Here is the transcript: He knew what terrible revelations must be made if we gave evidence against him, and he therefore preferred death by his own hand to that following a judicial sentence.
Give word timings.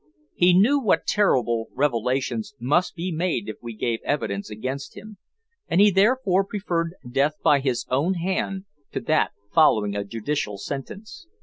He 0.33 0.57
knew 0.57 0.79
what 0.79 1.05
terrible 1.05 1.67
revelations 1.75 2.55
must 2.59 2.95
be 2.95 3.11
made 3.11 3.47
if 3.47 3.57
we 3.61 3.75
gave 3.75 3.99
evidence 4.03 4.49
against 4.49 4.97
him, 4.97 5.17
and 5.67 5.79
he 5.79 5.91
therefore 5.91 6.43
preferred 6.43 6.95
death 7.07 7.33
by 7.43 7.59
his 7.59 7.85
own 7.87 8.15
hand 8.15 8.65
to 8.93 8.99
that 9.01 9.29
following 9.53 9.95
a 9.95 10.03
judicial 10.03 10.57
sentence. 10.57 11.27